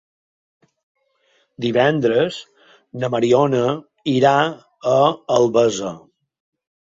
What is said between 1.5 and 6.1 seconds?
Divendres na Mariona irà a Albesa.